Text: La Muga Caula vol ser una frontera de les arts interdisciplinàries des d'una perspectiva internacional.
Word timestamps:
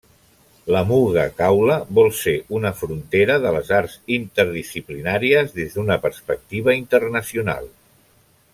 La 0.75 0.79
Muga 0.91 1.25
Caula 1.41 1.75
vol 1.99 2.09
ser 2.19 2.33
una 2.59 2.71
frontera 2.79 3.35
de 3.43 3.51
les 3.57 3.69
arts 3.81 3.99
interdisciplinàries 4.17 5.55
des 5.59 5.77
d'una 5.77 5.99
perspectiva 6.07 6.79
internacional. 6.83 7.71